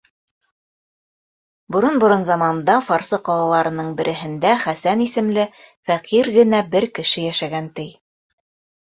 [1.75, 5.47] Борон-борон заманда фарсы ҡалаларының береһендә Хәсән исемле
[5.93, 7.91] фәҡир генә бер кеше йәшәгән, ти.